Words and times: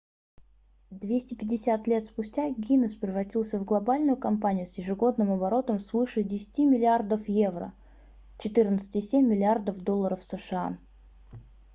250 0.89 1.85
лет 1.87 2.03
спустя 2.03 2.49
гиннесс 2.49 2.95
превратился 2.95 3.59
в 3.59 3.65
глобальную 3.65 4.17
компанию 4.17 4.65
с 4.65 4.79
ежегодным 4.79 5.29
оборотом 5.31 5.79
свыше 5.79 6.23
10 6.23 6.57
миллиардов 6.67 7.29
евро 7.29 7.71
14,7 8.43 9.21
миллиардов 9.21 9.77
долларов 9.83 10.23
сша 10.23 10.75